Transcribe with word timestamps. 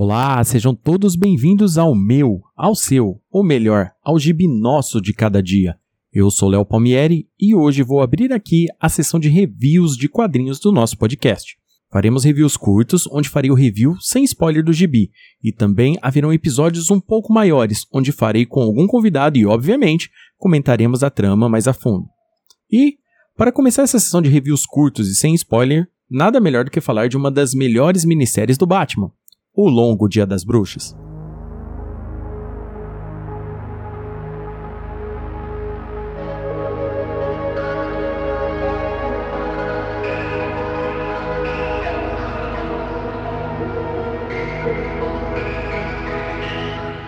Olá, 0.00 0.44
sejam 0.44 0.76
todos 0.76 1.16
bem-vindos 1.16 1.76
ao 1.76 1.92
meu, 1.92 2.40
ao 2.56 2.76
seu, 2.76 3.20
ou 3.28 3.42
melhor, 3.42 3.90
ao 4.00 4.16
gibi 4.16 4.46
nosso 4.46 5.00
de 5.00 5.12
cada 5.12 5.42
dia. 5.42 5.74
Eu 6.12 6.30
sou 6.30 6.48
Léo 6.48 6.64
Palmieri 6.64 7.26
e 7.36 7.52
hoje 7.52 7.82
vou 7.82 8.00
abrir 8.00 8.32
aqui 8.32 8.68
a 8.78 8.88
sessão 8.88 9.18
de 9.18 9.28
reviews 9.28 9.96
de 9.96 10.08
quadrinhos 10.08 10.60
do 10.60 10.70
nosso 10.70 10.96
podcast. 10.96 11.56
Faremos 11.90 12.22
reviews 12.22 12.56
curtos, 12.56 13.08
onde 13.10 13.28
farei 13.28 13.50
o 13.50 13.54
review 13.54 13.96
sem 13.98 14.22
spoiler 14.22 14.62
do 14.62 14.72
gibi, 14.72 15.10
e 15.42 15.50
também 15.50 15.98
haverão 16.00 16.32
episódios 16.32 16.92
um 16.92 17.00
pouco 17.00 17.32
maiores, 17.32 17.84
onde 17.92 18.12
farei 18.12 18.46
com 18.46 18.60
algum 18.60 18.86
convidado 18.86 19.36
e, 19.36 19.44
obviamente, 19.44 20.10
comentaremos 20.36 21.02
a 21.02 21.10
trama 21.10 21.48
mais 21.48 21.66
a 21.66 21.72
fundo. 21.72 22.06
E, 22.70 22.98
para 23.36 23.50
começar 23.50 23.82
essa 23.82 23.98
sessão 23.98 24.22
de 24.22 24.28
reviews 24.28 24.64
curtos 24.64 25.08
e 25.08 25.16
sem 25.16 25.34
spoiler, 25.34 25.88
nada 26.08 26.38
melhor 26.38 26.64
do 26.64 26.70
que 26.70 26.80
falar 26.80 27.08
de 27.08 27.16
uma 27.16 27.32
das 27.32 27.52
melhores 27.52 28.04
minisséries 28.04 28.56
do 28.56 28.64
Batman, 28.64 29.10
o 29.58 29.68
longo 29.68 30.08
Dia 30.08 30.24
das 30.24 30.44
Bruxas. 30.44 30.96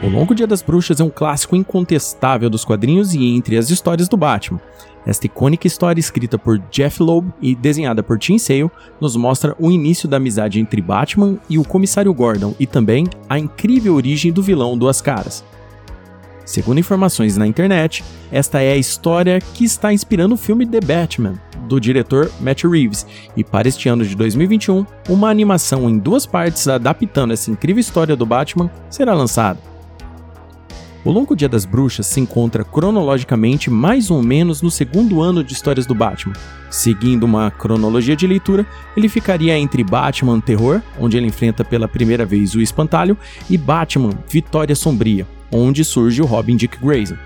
O 0.00 0.08
Longo 0.08 0.32
Dia 0.32 0.46
das 0.46 0.62
Bruxas 0.62 1.00
é 1.00 1.04
um 1.04 1.10
clássico 1.10 1.56
incontestável 1.56 2.48
dos 2.48 2.64
quadrinhos 2.64 3.14
e 3.14 3.34
entre 3.34 3.56
as 3.56 3.68
histórias 3.68 4.08
do 4.08 4.16
Batman. 4.16 4.60
Esta 5.04 5.26
icônica 5.26 5.66
história, 5.66 5.98
escrita 5.98 6.38
por 6.38 6.58
Jeff 6.70 7.02
Loeb 7.02 7.32
e 7.42 7.52
desenhada 7.52 8.00
por 8.00 8.16
Tim 8.16 8.38
Sale, 8.38 8.70
nos 9.00 9.16
mostra 9.16 9.56
o 9.58 9.72
início 9.72 10.08
da 10.08 10.18
amizade 10.18 10.60
entre 10.60 10.80
Batman 10.80 11.36
e 11.50 11.58
o 11.58 11.64
Comissário 11.64 12.14
Gordon 12.14 12.54
e 12.60 12.66
também 12.66 13.08
a 13.28 13.40
incrível 13.40 13.94
origem 13.94 14.30
do 14.30 14.40
vilão 14.40 14.78
Duas 14.78 15.00
Caras. 15.00 15.44
Segundo 16.44 16.78
informações 16.78 17.36
na 17.36 17.46
internet, 17.46 18.04
esta 18.30 18.62
é 18.62 18.72
a 18.72 18.76
história 18.76 19.40
que 19.40 19.64
está 19.64 19.92
inspirando 19.92 20.36
o 20.36 20.38
filme 20.38 20.64
The 20.64 20.80
Batman, 20.80 21.34
do 21.68 21.80
diretor 21.80 22.30
Matt 22.40 22.62
Reeves, 22.62 23.04
e 23.36 23.42
para 23.42 23.66
este 23.66 23.88
ano 23.88 24.04
de 24.04 24.14
2021, 24.14 24.86
uma 25.08 25.28
animação 25.28 25.90
em 25.90 25.98
duas 25.98 26.24
partes 26.24 26.68
adaptando 26.68 27.32
essa 27.32 27.50
incrível 27.50 27.80
história 27.80 28.14
do 28.14 28.24
Batman 28.24 28.70
será 28.88 29.12
lançada. 29.12 29.58
O 31.04 31.12
Longo 31.12 31.36
Dia 31.36 31.48
das 31.48 31.64
Bruxas 31.64 32.06
se 32.08 32.20
encontra 32.20 32.64
cronologicamente 32.64 33.70
mais 33.70 34.10
ou 34.10 34.20
menos 34.20 34.60
no 34.60 34.70
segundo 34.70 35.22
ano 35.22 35.44
de 35.44 35.52
histórias 35.52 35.86
do 35.86 35.94
Batman. 35.94 36.34
Seguindo 36.70 37.22
uma 37.22 37.52
cronologia 37.52 38.16
de 38.16 38.26
leitura, 38.26 38.66
ele 38.96 39.08
ficaria 39.08 39.56
entre 39.56 39.84
Batman 39.84 40.40
Terror, 40.40 40.82
onde 40.98 41.16
ele 41.16 41.28
enfrenta 41.28 41.64
pela 41.64 41.86
primeira 41.86 42.26
vez 42.26 42.54
o 42.54 42.60
Espantalho, 42.60 43.16
e 43.48 43.56
Batman 43.56 44.10
Vitória 44.28 44.74
Sombria, 44.74 45.26
onde 45.52 45.84
surge 45.84 46.20
o 46.20 46.26
Robin 46.26 46.56
Dick 46.56 46.76
Grayson. 46.84 47.16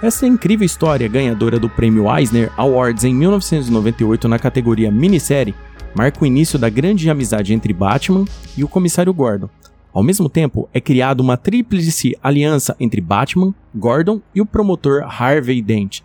Essa 0.00 0.28
incrível 0.28 0.64
história, 0.64 1.08
ganhadora 1.08 1.58
do 1.58 1.68
prêmio 1.68 2.06
Eisner 2.16 2.52
Awards 2.56 3.02
em 3.02 3.12
1998 3.12 4.28
na 4.28 4.38
categoria 4.38 4.92
Minissérie, 4.92 5.54
marca 5.92 6.22
o 6.22 6.26
início 6.26 6.56
da 6.56 6.68
grande 6.68 7.10
amizade 7.10 7.52
entre 7.52 7.72
Batman 7.72 8.24
e 8.56 8.62
o 8.62 8.68
Comissário 8.68 9.12
Gordon, 9.12 9.50
ao 9.92 10.02
mesmo 10.02 10.28
tempo, 10.28 10.68
é 10.72 10.80
criada 10.80 11.22
uma 11.22 11.36
tríplice 11.36 12.16
aliança 12.22 12.76
entre 12.78 13.00
Batman, 13.00 13.54
Gordon 13.74 14.20
e 14.34 14.40
o 14.40 14.46
promotor 14.46 15.02
Harvey 15.02 15.62
Dent. 15.62 16.00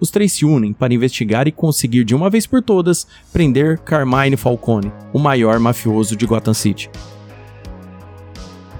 Os 0.00 0.10
três 0.10 0.32
se 0.32 0.44
unem 0.44 0.72
para 0.72 0.94
investigar 0.94 1.48
e 1.48 1.52
conseguir 1.52 2.04
de 2.04 2.14
uma 2.14 2.30
vez 2.30 2.46
por 2.46 2.62
todas 2.62 3.06
prender 3.32 3.78
Carmine 3.78 4.36
Falcone, 4.36 4.92
o 5.12 5.18
maior 5.18 5.58
mafioso 5.58 6.16
de 6.16 6.26
Gotham 6.26 6.54
City. 6.54 6.90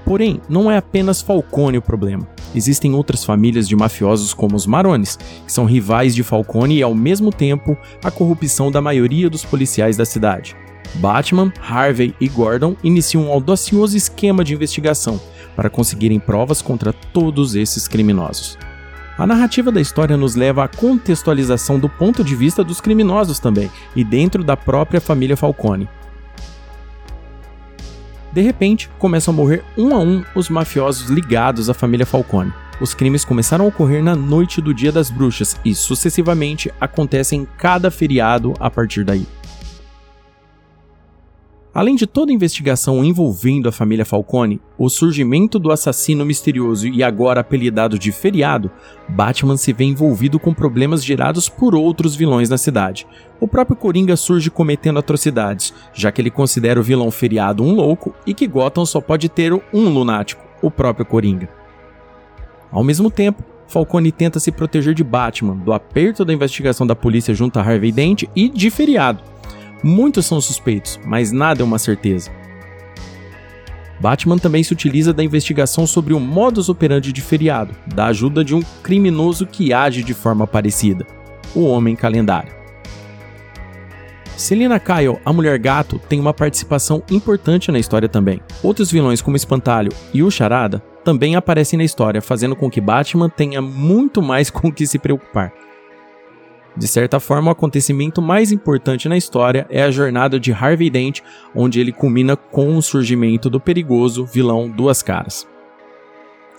Porém, 0.05 0.41
não 0.49 0.71
é 0.71 0.77
apenas 0.77 1.21
Falcone 1.21 1.79
o 1.79 1.83
problema. 1.83 2.27
Existem 2.55 2.95
outras 2.95 3.25
famílias 3.25 3.69
de 3.69 3.77
mafiosos 3.77 4.33
como 4.33 4.57
os 4.57 4.67
Marones, 4.67 5.17
que 5.17 5.53
são 5.53 5.65
rivais 5.65 6.15
de 6.15 6.23
Falcone 6.23 6.79
e 6.79 6.83
ao 6.83 6.95
mesmo 6.95 7.31
tempo 7.31 7.77
a 8.03 8.11
corrupção 8.11 8.71
da 8.71 8.81
maioria 8.81 9.29
dos 9.29 9.45
policiais 9.45 9.97
da 9.97 10.05
cidade. 10.05 10.57
Batman, 10.95 11.53
Harvey 11.61 12.15
e 12.21 12.29
Gordon 12.29 12.75
iniciam 12.83 13.25
um 13.25 13.33
audacioso 13.33 13.97
esquema 13.97 14.43
de 14.43 14.55
investigação 14.55 15.21
para 15.55 15.69
conseguirem 15.69 16.19
provas 16.19 16.63
contra 16.63 16.93
todos 16.93 17.55
esses 17.55 17.87
criminosos. 17.87 18.57
A 19.19 19.27
narrativa 19.27 19.73
da 19.73 19.81
história 19.81 20.17
nos 20.17 20.37
leva 20.37 20.63
à 20.63 20.69
contextualização 20.69 21.79
do 21.79 21.89
ponto 21.89 22.23
de 22.23 22.37
vista 22.37 22.63
dos 22.63 22.81
criminosos 22.81 23.41
também, 23.41 23.69
e 23.97 24.05
dentro 24.05 24.45
da 24.45 24.57
própria 24.57 25.01
família 25.01 25.37
Falcone. 25.37 25.89
De 28.39 28.43
repente, 28.43 28.89
começam 29.01 29.35
a 29.35 29.37
morrer 29.37 29.65
um 29.77 29.93
a 29.93 29.99
um 29.99 30.25
os 30.33 30.49
mafiosos 30.49 31.11
ligados 31.11 31.69
à 31.69 31.75
família 31.75 32.07
Falcone. 32.07 32.53
Os 32.81 32.95
crimes 32.95 33.25
começaram 33.25 33.65
a 33.65 33.69
ocorrer 33.69 34.01
na 34.01 34.15
noite 34.15 34.61
do 34.61 34.73
Dia 34.73 34.93
das 34.93 35.11
Bruxas 35.11 35.57
e 35.65 35.75
sucessivamente 35.75 36.73
acontecem 36.81 37.41
em 37.41 37.49
cada 37.59 37.91
feriado 37.91 38.55
a 38.61 38.71
partir 38.71 39.03
daí. 39.03 39.27
Além 41.79 41.95
de 41.95 42.09
toda 42.09 42.33
a 42.33 42.35
investigação 42.35 43.05
envolvendo 43.05 43.69
a 43.69 43.73
família 43.73 44.05
Falcone, 44.05 44.61
o 44.77 44.89
surgimento 44.89 45.61
do 45.61 45.71
assassino 45.71 46.27
misterioso 46.27 46.89
e 46.89 47.05
agora 47.05 47.41
apelidado 47.41 47.97
de 47.97 48.11
Feriado, 48.11 48.69
Batman 49.09 49.57
se 49.57 49.73
vê 49.73 49.85
envolvido 49.85 50.41
com 50.41 50.53
problemas 50.53 51.05
gerados 51.05 51.49
por 51.49 51.77
outros 51.77 52.17
vilões 52.17 52.51
na 52.51 52.59
cidade. 52.59 53.07
O 53.39 53.47
próprio 53.47 53.77
Coringa 53.77 54.17
surge 54.17 54.51
cometendo 54.51 54.99
atrocidades, 54.99 55.73
já 55.95 56.11
que 56.11 56.21
ele 56.21 56.33
considera 56.33 56.81
o 56.81 56.83
vilão 56.83 57.13
Feriado 57.13 57.63
um 57.63 57.77
louco 57.77 58.13
e 58.27 58.35
que 58.35 58.49
Gotham 58.49 58.85
só 58.85 59.01
pode 59.01 59.29
ter 59.29 59.53
um 59.53 59.89
lunático, 59.89 60.45
o 60.61 60.73
próprio 60.73 61.07
Coringa. 61.07 61.49
Ao 62.73 62.83
mesmo 62.83 63.09
tempo, 63.09 63.45
Falcone 63.69 64.11
tenta 64.11 64.41
se 64.41 64.51
proteger 64.51 64.95
de 64.95 65.05
Batman, 65.05 65.55
do 65.55 65.73
aperto 65.73 66.25
da 66.25 66.35
investigação 66.35 66.85
da 66.85 66.97
polícia 66.97 67.33
junto 67.33 67.57
a 67.61 67.63
Harvey 67.63 67.93
Dent 67.93 68.25
e 68.35 68.49
de 68.49 68.69
Feriado 68.69 69.38
Muitos 69.83 70.27
são 70.27 70.41
suspeitos, 70.41 70.99
mas 71.05 71.33
nada 71.33 71.63
é 71.63 71.65
uma 71.65 71.79
certeza. 71.79 72.31
Batman 74.01 74.39
também 74.39 74.63
se 74.63 74.73
utiliza 74.73 75.13
da 75.13 75.25
investigação 75.25 75.87
sobre 75.87 76.15
o 76.15 76.21
modus 76.21 76.69
operandi 76.69 77.13
de 77.13 77.21
feriado, 77.21 77.75
da 77.87 78.07
ajuda 78.07 78.45
de 78.45 78.55
um 78.55 78.63
criminoso 78.83 79.47
que 79.47 79.73
age 79.73 80.03
de 80.03 80.15
forma 80.15 80.47
parecida, 80.47 81.07
o 81.55 81.65
Homem 81.65 81.97
Calendário. 81.97 82.59
Selina 84.37 84.79
Kyle, 84.79 85.19
a 85.25 85.33
Mulher 85.33 85.59
Gato, 85.59 85.99
tem 86.09 86.21
uma 86.21 86.33
participação 86.33 87.03
importante 87.11 87.73
na 87.73 87.79
história 87.79 88.09
também. 88.09 88.41
Outros 88.63 88.89
vilões 88.89 89.21
como 89.21 89.37
Espantalho 89.37 89.91
e 90.15 90.23
o 90.23 90.31
Charada 90.31 90.81
também 91.05 91.35
aparecem 91.35 91.77
na 91.77 91.85
história, 91.85 92.23
fazendo 92.23 92.55
com 92.55 92.71
que 92.71 92.81
Batman 92.81 93.29
tenha 93.29 93.61
muito 93.61 94.23
mais 94.23 94.49
com 94.49 94.69
o 94.69 94.73
que 94.73 94.87
se 94.87 94.99
preocupar. 94.99 95.53
De 96.79 96.87
certa 96.87 97.19
forma, 97.19 97.49
o 97.49 97.53
acontecimento 97.53 98.23
mais 98.23 98.53
importante 98.53 99.09
na 99.09 99.17
história 99.17 99.67
é 99.69 99.83
a 99.83 99.91
jornada 99.91 100.39
de 100.39 100.53
Harvey 100.53 100.89
Dent, 100.89 101.23
onde 101.53 101.81
ele 101.81 101.91
culmina 101.91 102.37
com 102.37 102.77
o 102.77 102.83
surgimento 102.83 103.51
do 103.51 103.59
perigoso 103.59 104.25
vilão 104.25 104.71
Duas 104.71 105.03
Caras. 105.03 105.45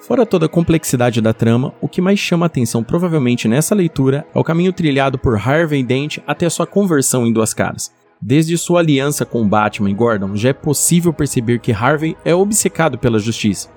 Fora 0.02 0.26
toda 0.26 0.48
a 0.48 0.50
complexidade 0.50 1.22
da 1.22 1.32
trama, 1.32 1.74
o 1.80 1.88
que 1.88 2.02
mais 2.02 2.20
chama 2.20 2.46
atenção 2.46 2.84
provavelmente 2.84 3.48
nessa 3.48 3.74
leitura 3.74 4.28
é 4.36 4.38
o 4.38 4.44
caminho 4.44 4.74
trilhado 4.74 5.18
por 5.18 5.38
Harvey 5.38 5.84
Dent 5.84 6.18
até 6.28 6.50
sua 6.50 6.68
conversão 6.68 7.26
em 7.26 7.32
Duas 7.32 7.54
Caras. 7.54 7.90
Desde 8.22 8.58
sua 8.58 8.82
aliança 8.82 9.26
com 9.26 9.48
Batman 9.48 9.90
e 9.90 9.94
Gordon, 9.94 10.36
já 10.36 10.50
é 10.50 10.54
possível 10.54 11.14
perceber 11.14 11.60
que 11.60 11.72
Harvey 11.72 12.18
é 12.26 12.36
obcecado 12.36 12.98
pela 12.98 13.20
justiça 13.20 13.70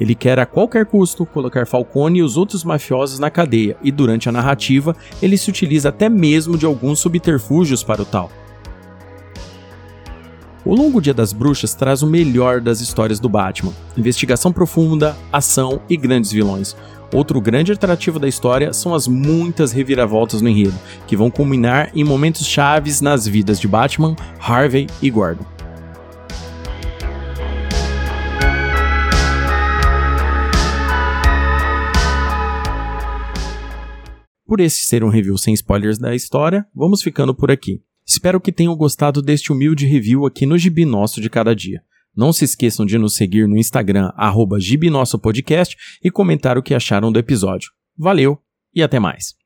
ele 0.00 0.14
quer 0.14 0.38
a 0.38 0.46
qualquer 0.46 0.86
custo 0.86 1.26
colocar 1.26 1.66
Falcone 1.66 2.20
e 2.20 2.22
os 2.22 2.38
outros 2.38 2.64
mafiosos 2.64 3.18
na 3.18 3.30
cadeia, 3.30 3.76
e 3.82 3.92
durante 3.92 4.28
a 4.28 4.32
narrativa 4.32 4.96
ele 5.20 5.36
se 5.36 5.50
utiliza 5.50 5.90
até 5.90 6.08
mesmo 6.08 6.56
de 6.56 6.64
alguns 6.64 6.98
subterfúgios 7.00 7.84
para 7.84 8.00
o 8.00 8.06
tal. 8.06 8.30
O 10.64 10.74
Longo 10.74 11.00
Dia 11.00 11.14
das 11.14 11.32
Bruxas 11.32 11.74
traz 11.74 12.02
o 12.02 12.06
melhor 12.06 12.60
das 12.60 12.80
histórias 12.80 13.20
do 13.20 13.28
Batman: 13.28 13.72
investigação 13.96 14.52
profunda, 14.52 15.16
ação 15.32 15.80
e 15.88 15.96
grandes 15.96 16.32
vilões. 16.32 16.76
Outro 17.12 17.40
grande 17.40 17.72
atrativo 17.72 18.20
da 18.20 18.28
história 18.28 18.72
são 18.72 18.94
as 18.94 19.08
muitas 19.08 19.72
reviravoltas 19.72 20.40
no 20.40 20.48
enredo, 20.48 20.78
que 21.08 21.16
vão 21.16 21.28
culminar 21.28 21.90
em 21.94 22.04
momentos 22.04 22.46
chaves 22.46 23.00
nas 23.00 23.26
vidas 23.26 23.58
de 23.58 23.66
Batman, 23.66 24.14
Harvey 24.38 24.86
e 25.02 25.10
Gordon. 25.10 25.44
Por 34.50 34.58
esse 34.58 34.80
ser 34.80 35.04
um 35.04 35.08
review 35.08 35.38
sem 35.38 35.54
spoilers 35.54 35.96
da 35.96 36.12
história, 36.12 36.66
vamos 36.74 37.04
ficando 37.04 37.32
por 37.32 37.52
aqui. 37.52 37.84
Espero 38.04 38.40
que 38.40 38.50
tenham 38.50 38.74
gostado 38.74 39.22
deste 39.22 39.52
humilde 39.52 39.86
review 39.86 40.26
aqui 40.26 40.44
no 40.44 40.58
Gibi 40.58 40.84
Nosso 40.84 41.20
de 41.20 41.30
cada 41.30 41.54
dia. 41.54 41.80
Não 42.16 42.32
se 42.32 42.46
esqueçam 42.46 42.84
de 42.84 42.98
nos 42.98 43.14
seguir 43.14 43.46
no 43.46 43.56
Instagram, 43.56 44.10
arroba 44.16 44.58
Podcast 45.22 45.76
e 46.02 46.10
comentar 46.10 46.58
o 46.58 46.64
que 46.64 46.74
acharam 46.74 47.12
do 47.12 47.20
episódio. 47.20 47.70
Valeu 47.96 48.40
e 48.74 48.82
até 48.82 48.98
mais! 48.98 49.39